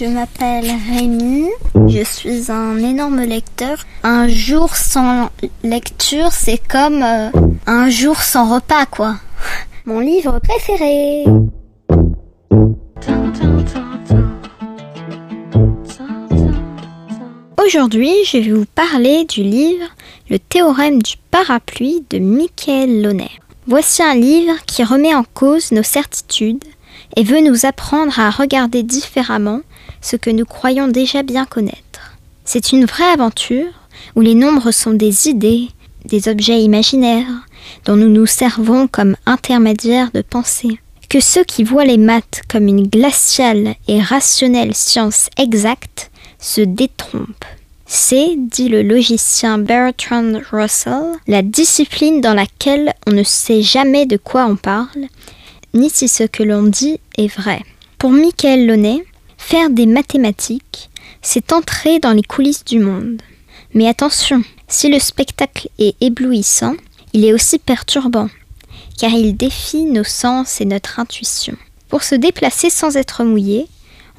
Je 0.00 0.06
m'appelle 0.06 0.64
Rémi, 0.90 1.44
je 1.86 2.02
suis 2.02 2.50
un 2.50 2.78
énorme 2.78 3.20
lecteur. 3.20 3.84
Un 4.02 4.28
jour 4.28 4.74
sans 4.74 5.28
lecture, 5.62 6.32
c'est 6.32 6.56
comme 6.56 7.02
euh, 7.02 7.28
un 7.66 7.90
jour 7.90 8.16
sans 8.16 8.54
repas, 8.54 8.86
quoi. 8.86 9.16
Mon 9.84 10.00
livre 10.00 10.38
préféré. 10.38 11.24
Aujourd'hui, 17.62 18.14
je 18.24 18.38
vais 18.38 18.52
vous 18.52 18.64
parler 18.74 19.26
du 19.26 19.42
livre 19.42 19.84
Le 20.30 20.38
théorème 20.38 21.02
du 21.02 21.16
parapluie 21.30 22.06
de 22.08 22.18
Michael 22.18 23.02
Launay. 23.02 23.30
Voici 23.66 24.02
un 24.02 24.14
livre 24.14 24.64
qui 24.64 24.82
remet 24.82 25.14
en 25.14 25.24
cause 25.34 25.72
nos 25.72 25.82
certitudes 25.82 26.64
et 27.16 27.22
veut 27.22 27.40
nous 27.40 27.66
apprendre 27.66 28.18
à 28.18 28.30
regarder 28.30 28.82
différemment 28.82 29.60
ce 30.00 30.16
que 30.16 30.30
nous 30.30 30.44
croyons 30.44 30.88
déjà 30.88 31.22
bien 31.22 31.44
connaître. 31.44 32.16
C'est 32.44 32.72
une 32.72 32.84
vraie 32.84 33.12
aventure 33.12 33.72
où 34.16 34.20
les 34.20 34.34
nombres 34.34 34.70
sont 34.70 34.92
des 34.92 35.28
idées, 35.28 35.68
des 36.04 36.28
objets 36.28 36.62
imaginaires 36.62 37.46
dont 37.84 37.96
nous 37.96 38.08
nous 38.08 38.26
servons 38.26 38.88
comme 38.88 39.16
intermédiaires 39.26 40.10
de 40.12 40.22
pensée. 40.22 40.80
Que 41.08 41.20
ceux 41.20 41.44
qui 41.44 41.64
voient 41.64 41.84
les 41.84 41.98
maths 41.98 42.42
comme 42.48 42.68
une 42.68 42.86
glaciale 42.86 43.74
et 43.88 44.00
rationnelle 44.00 44.74
science 44.74 45.28
exacte 45.36 46.10
se 46.38 46.60
détrompent. 46.60 47.44
C'est, 47.86 48.36
dit 48.36 48.68
le 48.68 48.82
logicien 48.82 49.58
Bertrand 49.58 50.40
Russell, 50.52 51.12
la 51.26 51.42
discipline 51.42 52.20
dans 52.20 52.34
laquelle 52.34 52.94
on 53.08 53.10
ne 53.10 53.24
sait 53.24 53.62
jamais 53.62 54.06
de 54.06 54.16
quoi 54.16 54.46
on 54.46 54.54
parle, 54.54 55.08
ni 55.74 55.90
si 55.90 56.06
ce 56.06 56.22
que 56.22 56.44
l'on 56.44 56.62
dit 56.62 57.00
est 57.18 57.26
vrai. 57.26 57.60
Pour 57.98 58.10
Michael 58.10 58.66
Launay, 58.66 59.04
faire 59.40 59.70
des 59.70 59.86
mathématiques, 59.86 60.90
c'est 61.22 61.52
entrer 61.52 61.98
dans 61.98 62.12
les 62.12 62.22
coulisses 62.22 62.64
du 62.64 62.78
monde. 62.78 63.20
Mais 63.74 63.88
attention, 63.88 64.42
si 64.68 64.88
le 64.88 64.98
spectacle 64.98 65.68
est 65.78 65.96
éblouissant, 66.00 66.74
il 67.12 67.24
est 67.24 67.32
aussi 67.32 67.58
perturbant, 67.58 68.28
car 68.98 69.10
il 69.10 69.36
défie 69.36 69.84
nos 69.84 70.04
sens 70.04 70.60
et 70.60 70.64
notre 70.64 71.00
intuition. 71.00 71.56
Pour 71.88 72.02
se 72.04 72.14
déplacer 72.14 72.70
sans 72.70 72.96
être 72.96 73.24
mouillé, 73.24 73.66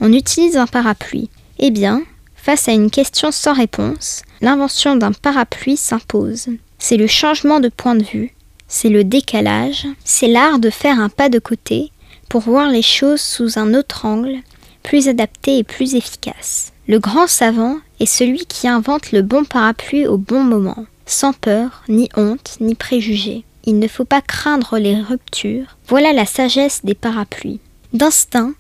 on 0.02 0.12
utilise 0.12 0.58
un 0.58 0.68
parapluie. 0.68 1.30
Eh 1.60 1.72
bien, 1.72 2.04
Face 2.44 2.68
à 2.68 2.72
une 2.72 2.90
question 2.90 3.32
sans 3.32 3.54
réponse, 3.54 4.24
l'invention 4.42 4.96
d'un 4.96 5.12
parapluie 5.12 5.78
s'impose. 5.78 6.48
C'est 6.80 6.98
le 6.98 7.06
changement 7.06 7.60
de 7.60 7.70
point 7.70 7.94
de 7.94 8.04
vue, 8.04 8.34
c'est 8.68 8.90
le 8.90 9.04
décalage, 9.04 9.86
c'est 10.04 10.28
l'art 10.28 10.58
de 10.58 10.72
faire 10.72 11.00
un 11.00 11.10
pas 11.10 11.30
de 11.30 11.38
côté 11.38 11.92
pour 12.30 12.42
voir 12.42 12.70
les 12.70 12.82
choses 12.82 13.22
sous 13.22 13.60
un 13.60 13.76
autre 13.76 14.06
angle, 14.06 14.40
plus 14.84 15.08
adapté 15.08 15.58
et 15.58 15.64
plus 15.64 15.96
efficace. 15.96 16.74
Le 16.88 17.00
grand 17.00 17.28
savant 17.28 17.78
est 18.00 18.06
celui 18.06 18.46
qui 18.46 18.68
invente 18.68 19.12
le 19.12 19.22
bon 19.22 19.46
parapluie 19.46 20.08
au 20.08 20.18
bon 20.18 20.44
moment, 20.44 20.86
sans 21.06 21.34
peur, 21.34 21.84
ni 21.88 22.10
honte, 22.18 22.58
ni 22.60 22.76
préjugés. 22.76 23.44
Il 23.66 23.80
ne 23.80 23.88
faut 23.88 24.06
pas 24.06 24.22
craindre 24.22 24.78
les 24.78 25.00
ruptures. 25.00 25.78
Voilà 25.88 26.14
la 26.14 26.26
sagesse 26.26 26.82
des 26.84 26.96
parapluies. 26.96 27.60
D'instinct, 27.94 28.54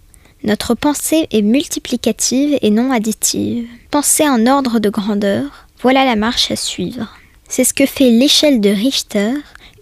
notre 0.44 0.75
pensée 0.75 1.28
est 1.31 1.41
multiplicative 1.41 2.58
et 2.61 2.69
non 2.69 2.91
additive. 2.91 3.67
Penser 3.89 4.28
en 4.28 4.47
ordre 4.47 4.80
de 4.80 4.89
grandeur, 4.89 5.67
voilà 5.81 6.06
la 6.06 6.16
marche 6.16 6.52
à 6.52 6.56
suivre. 6.56 7.16
C'est 7.47 7.63
ce 7.63 7.73
que 7.73 7.85
fait 7.85 8.09
l'échelle 8.09 8.61
de 8.61 8.69
Richter, 8.69 9.33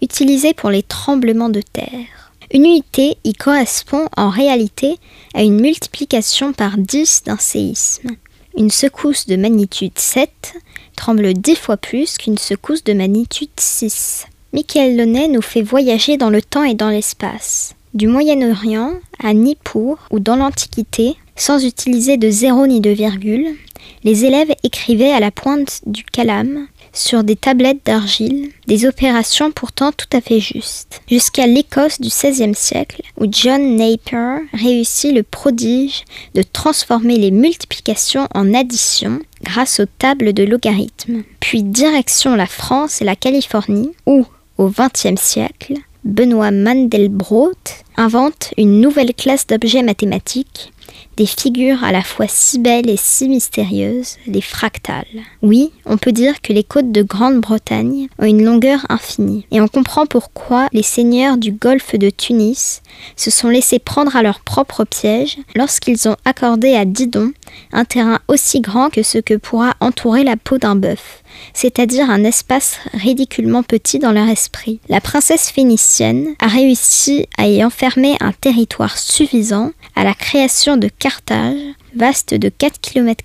utilisée 0.02 0.54
pour 0.54 0.70
les 0.70 0.82
tremblements 0.82 1.50
de 1.50 1.62
terre. 1.62 2.19
Une 2.52 2.64
unité 2.64 3.16
y 3.22 3.32
correspond 3.32 4.06
en 4.16 4.28
réalité 4.28 4.96
à 5.34 5.42
une 5.42 5.60
multiplication 5.60 6.52
par 6.52 6.78
10 6.78 7.22
d'un 7.26 7.36
séisme. 7.36 8.10
Une 8.56 8.70
secousse 8.70 9.26
de 9.26 9.36
magnitude 9.36 9.96
7 9.96 10.54
tremble 10.96 11.32
10 11.32 11.54
fois 11.54 11.76
plus 11.76 12.18
qu'une 12.18 12.38
secousse 12.38 12.82
de 12.82 12.92
magnitude 12.92 13.50
6. 13.56 14.26
Michael 14.52 14.96
Launay 14.96 15.28
nous 15.28 15.42
fait 15.42 15.62
voyager 15.62 16.16
dans 16.16 16.30
le 16.30 16.42
temps 16.42 16.64
et 16.64 16.74
dans 16.74 16.88
l'espace. 16.88 17.76
Du 17.94 18.08
Moyen-Orient 18.08 18.94
à 19.22 19.32
Nippur 19.32 19.98
ou 20.10 20.18
dans 20.18 20.36
l'Antiquité, 20.36 21.16
sans 21.36 21.64
utiliser 21.64 22.16
de 22.16 22.30
zéro 22.30 22.66
ni 22.66 22.80
de 22.80 22.90
virgule, 22.90 23.56
les 24.02 24.24
élèves 24.24 24.52
écrivaient 24.64 25.12
à 25.12 25.20
la 25.20 25.30
pointe 25.30 25.82
du 25.86 26.02
calame, 26.04 26.66
sur 26.92 27.24
des 27.24 27.36
tablettes 27.36 27.84
d'argile, 27.84 28.50
des 28.66 28.86
opérations 28.86 29.50
pourtant 29.52 29.92
tout 29.92 30.06
à 30.12 30.20
fait 30.20 30.40
justes, 30.40 31.00
jusqu'à 31.08 31.46
l'Écosse 31.46 32.00
du 32.00 32.08
XVIe 32.08 32.54
siècle, 32.54 33.02
où 33.18 33.26
John 33.30 33.76
Napier 33.76 34.38
réussit 34.52 35.14
le 35.14 35.22
prodige 35.22 36.04
de 36.34 36.42
transformer 36.42 37.16
les 37.16 37.30
multiplications 37.30 38.28
en 38.34 38.54
additions 38.54 39.20
grâce 39.42 39.80
aux 39.80 39.86
tables 39.98 40.32
de 40.32 40.42
logarithmes. 40.42 41.22
Puis 41.40 41.62
direction 41.62 42.36
la 42.36 42.46
France 42.46 43.00
et 43.00 43.04
la 43.04 43.16
Californie, 43.16 43.92
où, 44.06 44.26
au 44.58 44.68
XXe 44.68 45.20
siècle, 45.20 45.74
Benoît 46.04 46.50
Mandelbrot 46.50 47.52
invente 47.96 48.54
une 48.56 48.80
nouvelle 48.80 49.14
classe 49.14 49.46
d'objets 49.46 49.82
mathématiques, 49.82 50.72
des 51.20 51.26
figures 51.26 51.84
à 51.84 51.92
la 51.92 52.02
fois 52.02 52.24
si 52.28 52.58
belles 52.58 52.88
et 52.88 52.96
si 52.96 53.28
mystérieuses, 53.28 54.16
les 54.26 54.40
fractales. 54.40 55.04
Oui, 55.42 55.70
on 55.84 55.98
peut 55.98 56.12
dire 56.12 56.40
que 56.40 56.54
les 56.54 56.64
côtes 56.64 56.92
de 56.92 57.02
Grande-Bretagne 57.02 58.08
ont 58.18 58.24
une 58.24 58.42
longueur 58.42 58.86
infinie, 58.88 59.44
et 59.50 59.60
on 59.60 59.68
comprend 59.68 60.06
pourquoi 60.06 60.68
les 60.72 60.82
seigneurs 60.82 61.36
du 61.36 61.52
golfe 61.52 61.94
de 61.94 62.08
Tunis 62.08 62.80
se 63.16 63.30
sont 63.30 63.50
laissés 63.50 63.78
prendre 63.78 64.16
à 64.16 64.22
leur 64.22 64.40
propre 64.40 64.84
piège 64.84 65.36
lorsqu'ils 65.54 66.08
ont 66.08 66.16
accordé 66.24 66.74
à 66.74 66.86
Didon 66.86 67.32
un 67.74 67.84
terrain 67.84 68.20
aussi 68.28 68.62
grand 68.62 68.88
que 68.88 69.02
ce 69.02 69.18
que 69.18 69.34
pourra 69.34 69.74
entourer 69.80 70.24
la 70.24 70.38
peau 70.38 70.56
d'un 70.56 70.74
bœuf, 70.74 71.22
c'est-à-dire 71.54 72.10
un 72.10 72.24
espace 72.24 72.78
ridiculement 72.92 73.62
petit 73.62 73.98
dans 73.98 74.12
leur 74.12 74.28
esprit. 74.28 74.80
La 74.88 75.00
princesse 75.00 75.50
phénicienne 75.50 76.34
a 76.38 76.46
réussi 76.46 77.26
à 77.38 77.48
y 77.48 77.64
enfermer 77.64 78.16
un 78.20 78.32
territoire 78.32 78.98
suffisant 78.98 79.72
à 79.96 80.04
la 80.04 80.14
création 80.14 80.76
de 80.76 80.88
Carthage, 80.88 81.60
vaste 81.94 82.34
de 82.34 82.48
4 82.48 82.80
km. 82.80 83.20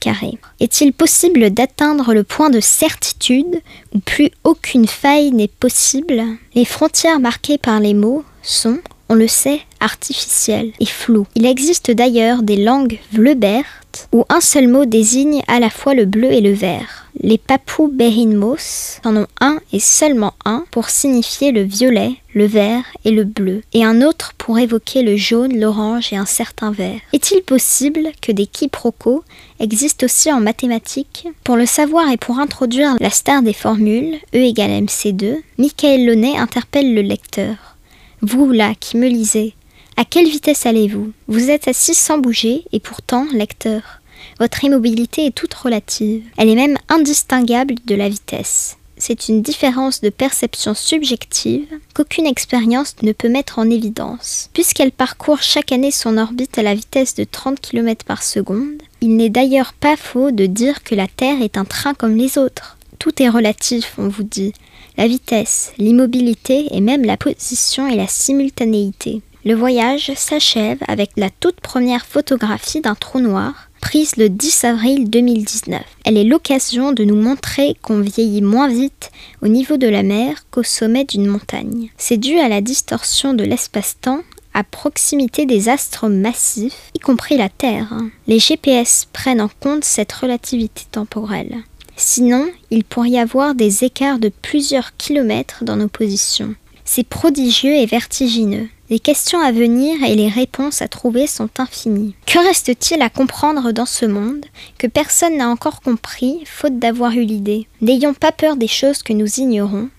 Est-il 0.60 0.94
possible 0.94 1.50
d'atteindre 1.52 2.14
le 2.14 2.24
point 2.24 2.50
de 2.50 2.60
certitude 2.60 3.62
où 3.94 4.00
plus 4.00 4.32
aucune 4.44 4.88
faille 4.88 5.32
n'est 5.32 5.48
possible? 5.48 6.24
Les 6.54 6.66
frontières 6.66 7.20
marquées 7.20 7.58
par 7.58 7.80
les 7.80 7.94
mots 7.94 8.24
sont, 8.42 8.80
on 9.10 9.16
le 9.16 9.28
sait, 9.28 9.62
artificielles 9.86 10.72
et 10.80 10.86
floues. 10.86 11.28
Il 11.36 11.46
existe 11.46 11.92
d'ailleurs 11.92 12.42
des 12.42 12.58
langues 12.58 13.00
vleubertes 13.14 14.10
où 14.12 14.26
un 14.28 14.42
seul 14.42 14.68
mot 14.68 14.86
désigne 14.86 15.42
à 15.48 15.60
la 15.60 15.70
fois 15.70 15.94
le 15.94 16.06
bleu 16.06 16.32
et 16.32 16.42
le 16.42 16.52
vert. 16.52 17.06
Les 17.22 17.38
Papous 17.38 17.88
Berinmos 17.88 19.00
en 19.06 19.16
ont 19.16 19.28
un 19.40 19.60
et 19.72 19.80
seulement 19.80 20.34
un 20.44 20.66
pour 20.72 20.90
signifier 20.90 21.52
le 21.52 21.62
violet, 21.62 22.12
le 22.34 22.46
vert 22.46 22.84
et 23.06 23.12
le 23.12 23.24
bleu, 23.24 23.62
et 23.74 23.86
un 23.86 24.02
autre 24.02 24.34
pour 24.38 24.60
évoquer 24.60 25.02
le 25.02 25.16
jaune, 25.16 25.58
l'orange 25.58 26.12
et 26.12 26.18
un 26.18 26.26
certain 26.26 26.72
vert. 26.72 27.00
Est-il 27.14 27.42
possible 27.42 28.10
que 28.22 28.34
des 28.34 28.48
quiproquos 28.48 29.24
existent 29.62 30.06
aussi 30.06 30.32
en 30.32 30.42
mathématiques? 30.42 31.28
Pour 31.46 31.56
le 31.56 31.66
savoir 31.66 32.12
et 32.12 32.18
pour 32.18 32.40
introduire 32.40 32.96
la 33.00 33.10
star 33.10 33.42
des 33.44 33.54
formules, 33.54 34.18
E 34.34 34.38
égale 34.38 34.84
MC2, 34.84 35.38
Michael 35.58 36.06
Launay 36.06 36.38
interpelle 36.38 36.94
le 36.94 37.02
lecteur. 37.02 37.78
Vous 38.22 38.52
là 38.52 38.74
qui 38.80 38.98
me 38.98 39.08
lisez, 39.08 39.54
à 39.98 40.06
quelle 40.06 40.28
vitesse 40.28 40.66
allez-vous? 40.66 41.12
Vous 41.28 41.50
êtes 41.50 41.68
assis 41.68 41.96
sans 41.96 42.18
bouger 42.18 42.64
et 42.72 42.80
pourtant, 42.80 43.28
lecteur, 43.32 44.02
votre 44.40 44.64
immobilité 44.64 45.26
est 45.26 45.36
toute 45.36 45.54
relative. 45.54 46.24
Elle 46.38 46.50
est 46.50 46.56
même 46.56 46.78
indistinguable 46.90 47.76
de 47.86 47.96
la 47.96 48.10
vitesse. 48.10 48.78
C'est 48.98 49.28
une 49.28 49.42
différence 49.42 50.02
de 50.02 50.10
perception 50.10 50.74
subjective 50.74 51.68
qu'aucune 51.94 52.26
expérience 52.26 52.96
ne 53.02 53.12
peut 53.12 53.28
mettre 53.30 53.60
en 53.60 53.70
évidence. 53.70 54.50
Puisqu'elle 54.54 54.92
parcourt 54.92 55.42
chaque 55.42 55.72
année 55.72 55.92
son 55.92 56.18
orbite 56.18 56.58
à 56.58 56.64
la 56.64 56.76
vitesse 56.76 57.14
de 57.16 57.26
30 57.26 57.60
km 57.60 58.06
par 58.06 58.24
seconde, 58.24 58.82
il 59.02 59.18
n'est 59.18 59.30
d'ailleurs 59.30 59.74
pas 59.74 59.98
faux 59.98 60.32
de 60.32 60.46
dire 60.46 60.84
que 60.84 60.96
la 60.96 61.08
Terre 61.08 61.42
est 61.42 61.58
un 61.58 61.66
train 61.66 61.94
comme 61.94 62.16
les 62.16 62.38
autres. 62.38 62.78
Tout 63.00 63.22
est 63.22 63.30
relatif, 63.30 63.94
on 63.98 64.08
vous 64.08 64.24
dit. 64.24 64.54
La 64.98 65.08
vitesse, 65.08 65.74
l'immobilité 65.78 66.68
et 66.72 66.80
même 66.80 67.04
la 67.04 67.18
position 67.18 67.88
et 67.88 67.98
la 67.98 68.08
simultanéité. 68.08 69.22
Le 69.48 69.54
voyage 69.54 70.12
s'achève 70.16 70.80
avec 70.88 71.12
la 71.18 71.30
toute 71.30 71.62
première 71.62 72.08
photographie 72.08 72.82
d'un 72.82 72.96
trou 72.96 73.20
noir 73.20 73.70
prise 73.80 74.18
le 74.18 74.28
10 74.28 74.64
avril 74.64 75.08
2019. 75.08 75.84
Elle 76.04 76.18
est 76.18 76.24
l'occasion 76.24 76.94
de 76.94 77.04
nous 77.04 77.16
montrer 77.16 77.76
qu'on 77.84 78.02
vieillit 78.02 78.42
moins 78.42 78.68
vite 78.68 79.12
au 79.44 79.48
niveau 79.48 79.78
de 79.78 79.86
la 79.86 80.02
mer 80.02 80.46
qu'au 80.50 80.64
sommet 80.64 81.04
d'une 81.04 81.28
montagne. 81.28 81.92
C'est 81.96 82.18
dû 82.18 82.40
à 82.40 82.50
la 82.50 82.62
distorsion 82.62 83.36
de 83.36 83.44
l'espace-temps 83.44 84.22
à 84.56 84.64
proximité 84.64 85.46
des 85.46 85.70
astres 85.70 86.08
massifs, 86.08 86.90
y 86.96 87.00
compris 87.00 87.38
la 87.38 87.50
Terre. 87.50 87.94
Les 88.26 88.40
GPS 88.40 89.08
prennent 89.14 89.42
en 89.42 89.50
compte 89.60 89.84
cette 89.84 90.14
relativité 90.14 90.86
temporelle. 90.92 91.58
Sinon, 91.98 92.48
il 92.72 92.84
pourrait 92.84 93.12
y 93.12 93.20
avoir 93.20 93.54
des 93.54 93.84
écarts 93.84 94.18
de 94.18 94.32
plusieurs 94.42 94.98
kilomètres 94.98 95.64
dans 95.64 95.76
nos 95.76 95.88
positions. 95.88 96.56
C'est 96.88 97.08
prodigieux 97.08 97.74
et 97.74 97.88
vertigineux. 97.88 98.70
Les 98.92 99.00
questions 99.00 99.42
à 99.42 99.52
venir 99.52 100.04
et 100.04 100.14
les 100.14 100.30
réponses 100.30 100.84
à 100.84 100.88
trouver 100.88 101.26
sont 101.26 101.50
infinies. 101.58 102.14
Que 102.28 102.38
reste-t-il 102.38 103.02
à 103.02 103.10
comprendre 103.10 103.72
dans 103.72 103.88
ce 103.88 104.06
monde 104.06 104.46
que 104.78 104.86
personne 104.86 105.38
n'a 105.38 105.50
encore 105.50 105.82
compris, 105.82 106.44
faute 106.46 106.78
d'avoir 106.78 107.14
eu 107.14 107.24
l'idée? 107.24 107.68
N'ayons 107.82 108.14
pas 108.14 108.32
peur 108.32 108.56
des 108.56 108.68
choses 108.68 109.02
que 109.02 109.14
nous 109.14 109.40
ignorons, 109.40 109.90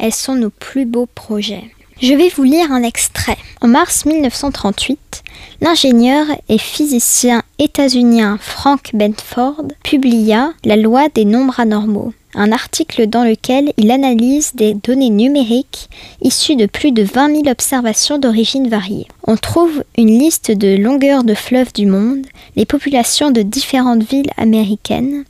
elles 0.00 0.12
sont 0.12 0.34
nos 0.34 0.50
plus 0.50 0.84
beaux 0.84 1.06
projets. 1.06 1.70
Je 2.02 2.14
vais 2.14 2.30
vous 2.30 2.42
lire 2.42 2.72
un 2.72 2.82
extrait. 2.82 3.36
En 3.60 3.68
mars 3.68 4.06
1938, 4.06 5.22
l'ingénieur 5.60 6.26
et 6.48 6.58
physicien 6.58 7.44
états-unien 7.60 8.38
Frank 8.40 8.90
Benford 8.92 9.62
publia 9.84 10.52
La 10.64 10.74
loi 10.74 11.08
des 11.14 11.24
nombres 11.24 11.60
anormaux, 11.60 12.12
un 12.34 12.50
article 12.50 13.06
dans 13.06 13.22
lequel 13.22 13.72
il 13.76 13.92
analyse 13.92 14.56
des 14.56 14.74
données 14.74 15.10
numériques 15.10 15.88
issues 16.22 16.56
de 16.56 16.66
plus 16.66 16.90
de 16.90 17.04
20 17.04 17.36
000 17.36 17.48
observations 17.48 18.18
d'origine 18.18 18.68
variée. 18.68 19.06
On 19.28 19.36
trouve 19.36 19.84
une 19.96 20.18
liste 20.18 20.50
de 20.50 20.76
longueurs 20.76 21.22
de 21.22 21.34
fleuves 21.34 21.72
du 21.72 21.86
monde, 21.86 22.26
les 22.56 22.66
populations 22.66 23.30
de 23.30 23.42
différentes 23.42 24.02
villes 24.02 24.32
américaines, 24.36 25.22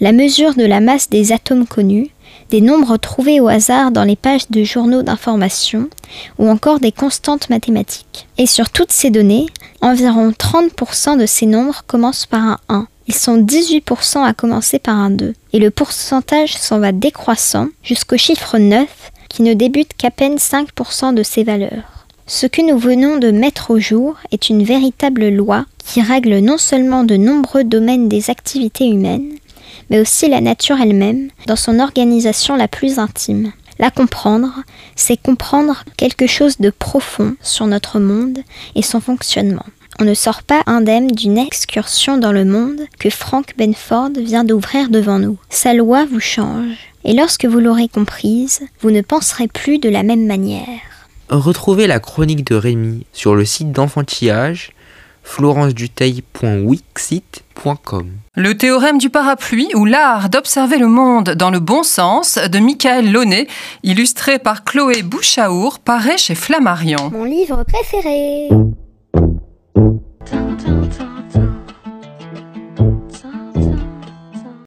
la 0.00 0.10
mesure 0.10 0.54
de 0.54 0.64
la 0.64 0.80
masse 0.80 1.08
des 1.08 1.30
atomes 1.30 1.68
connus, 1.68 2.10
des 2.50 2.60
nombres 2.60 2.96
trouvés 2.96 3.40
au 3.40 3.48
hasard 3.48 3.90
dans 3.90 4.04
les 4.04 4.16
pages 4.16 4.48
de 4.50 4.64
journaux 4.64 5.02
d'information 5.02 5.88
ou 6.38 6.48
encore 6.48 6.80
des 6.80 6.92
constantes 6.92 7.50
mathématiques. 7.50 8.28
Et 8.38 8.46
sur 8.46 8.70
toutes 8.70 8.92
ces 8.92 9.10
données, 9.10 9.46
environ 9.80 10.30
30% 10.30 11.18
de 11.18 11.26
ces 11.26 11.46
nombres 11.46 11.82
commencent 11.86 12.26
par 12.26 12.42
un 12.42 12.58
1. 12.68 12.88
Ils 13.08 13.14
sont 13.14 13.38
18% 13.38 14.24
à 14.24 14.34
commencer 14.34 14.78
par 14.78 14.96
un 14.96 15.10
2. 15.10 15.34
Et 15.52 15.58
le 15.58 15.70
pourcentage 15.70 16.56
s'en 16.56 16.78
va 16.78 16.92
décroissant 16.92 17.68
jusqu'au 17.82 18.16
chiffre 18.16 18.58
9 18.58 18.86
qui 19.28 19.42
ne 19.42 19.54
débute 19.54 19.92
qu'à 19.96 20.10
peine 20.10 20.36
5% 20.36 21.14
de 21.14 21.22
ces 21.22 21.44
valeurs. 21.44 21.96
Ce 22.28 22.46
que 22.46 22.62
nous 22.62 22.78
venons 22.78 23.18
de 23.18 23.30
mettre 23.30 23.70
au 23.70 23.78
jour 23.78 24.16
est 24.32 24.48
une 24.48 24.64
véritable 24.64 25.28
loi 25.28 25.64
qui 25.84 26.00
règle 26.00 26.38
non 26.38 26.58
seulement 26.58 27.04
de 27.04 27.16
nombreux 27.16 27.62
domaines 27.62 28.08
des 28.08 28.30
activités 28.30 28.88
humaines, 28.88 29.36
mais 29.90 30.00
aussi 30.00 30.28
la 30.28 30.40
nature 30.40 30.80
elle-même 30.80 31.30
dans 31.46 31.56
son 31.56 31.78
organisation 31.78 32.56
la 32.56 32.68
plus 32.68 32.98
intime. 32.98 33.52
La 33.78 33.90
comprendre, 33.90 34.52
c'est 34.94 35.20
comprendre 35.20 35.84
quelque 35.96 36.26
chose 36.26 36.58
de 36.58 36.70
profond 36.70 37.36
sur 37.42 37.66
notre 37.66 37.98
monde 37.98 38.38
et 38.74 38.82
son 38.82 39.00
fonctionnement. 39.00 39.66
On 39.98 40.04
ne 40.04 40.14
sort 40.14 40.42
pas 40.42 40.62
indemne 40.66 41.08
d'une 41.08 41.38
excursion 41.38 42.18
dans 42.18 42.32
le 42.32 42.44
monde 42.44 42.80
que 42.98 43.10
Frank 43.10 43.54
Benford 43.56 44.10
vient 44.18 44.44
d'ouvrir 44.44 44.90
devant 44.90 45.18
nous. 45.18 45.38
Sa 45.48 45.72
loi 45.72 46.04
vous 46.04 46.20
change, 46.20 46.92
et 47.04 47.14
lorsque 47.14 47.46
vous 47.46 47.60
l'aurez 47.60 47.88
comprise, 47.88 48.60
vous 48.80 48.90
ne 48.90 49.00
penserez 49.00 49.48
plus 49.48 49.78
de 49.78 49.88
la 49.88 50.02
même 50.02 50.26
manière. 50.26 50.66
Retrouvez 51.28 51.86
la 51.86 51.98
chronique 51.98 52.46
de 52.46 52.54
Rémi 52.54 53.06
sur 53.12 53.34
le 53.34 53.44
site 53.44 53.72
d'enfantillage 53.72 54.72
florenceduteil.wixit.com. 55.26 58.10
Le 58.36 58.56
théorème 58.56 58.98
du 58.98 59.10
parapluie 59.10 59.68
ou 59.74 59.84
l'art 59.84 60.30
d'observer 60.30 60.78
le 60.78 60.86
monde 60.86 61.30
dans 61.30 61.50
le 61.50 61.58
bon 61.58 61.82
sens 61.82 62.38
de 62.38 62.58
Michael 62.58 63.10
Launay, 63.10 63.48
illustré 63.82 64.38
par 64.38 64.64
Chloé 64.64 65.02
Bouchaour, 65.02 65.80
paraît 65.80 66.16
chez 66.16 66.34
Flammarion. 66.34 67.10
Mon 67.12 67.24
livre 67.24 67.64
préféré. 67.64 68.48